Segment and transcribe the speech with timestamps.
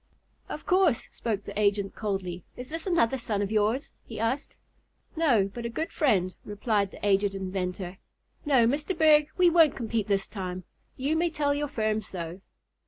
[0.49, 2.43] "Of course," spoke the agent coldly.
[2.57, 4.55] "Is this another son of yours?" he asked.
[5.15, 7.99] "No but a good friend," replied the aged inventor.
[8.43, 8.97] "No, Mr.
[8.97, 10.63] Berg, we won't compete this time.
[10.97, 12.41] You may tell your firm so."